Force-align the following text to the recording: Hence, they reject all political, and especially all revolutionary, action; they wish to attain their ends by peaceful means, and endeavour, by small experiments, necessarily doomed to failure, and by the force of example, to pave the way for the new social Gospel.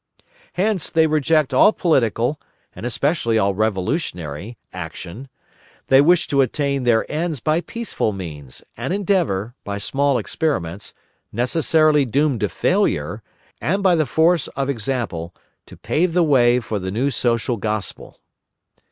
Hence, 0.53 0.89
they 0.89 1.05
reject 1.05 1.53
all 1.53 1.71
political, 1.71 2.39
and 2.75 2.87
especially 2.87 3.37
all 3.37 3.53
revolutionary, 3.53 4.57
action; 4.73 5.29
they 5.89 6.01
wish 6.01 6.27
to 6.29 6.41
attain 6.41 6.85
their 6.85 7.05
ends 7.07 7.39
by 7.39 7.61
peaceful 7.61 8.11
means, 8.11 8.63
and 8.75 8.93
endeavour, 8.93 9.53
by 9.63 9.77
small 9.77 10.17
experiments, 10.17 10.95
necessarily 11.31 12.03
doomed 12.03 12.39
to 12.39 12.49
failure, 12.49 13.21
and 13.61 13.83
by 13.83 13.93
the 13.93 14.07
force 14.07 14.47
of 14.57 14.71
example, 14.71 15.35
to 15.67 15.77
pave 15.77 16.13
the 16.13 16.23
way 16.23 16.59
for 16.59 16.79
the 16.79 16.89
new 16.89 17.11
social 17.11 17.57
Gospel. 17.57 18.19